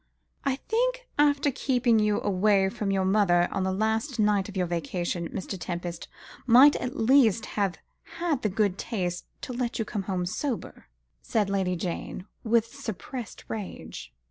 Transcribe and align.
"I 0.43 0.55
think, 0.55 1.07
after 1.19 1.51
keeping 1.51 1.99
you 1.99 2.19
away 2.21 2.69
from 2.69 2.89
your 2.89 3.05
mother 3.05 3.47
on 3.51 3.61
the 3.61 3.71
last 3.71 4.17
night 4.17 4.49
of 4.49 4.57
your 4.57 4.65
vacation, 4.65 5.29
Mr. 5.29 5.59
Tempest 5.59 6.07
might 6.47 6.75
at 6.77 6.97
least 6.97 7.45
have 7.45 7.77
had 8.17 8.41
the 8.41 8.49
good 8.49 8.79
taste 8.79 9.27
to 9.41 9.53
let 9.53 9.77
you 9.77 9.85
come 9.85 10.01
home 10.09 10.25
sober," 10.25 10.87
said 11.21 11.51
Lady 11.51 11.75
Jane, 11.75 12.25
with 12.43 12.65
suppressed 12.65 13.45
rage. 13.47 14.11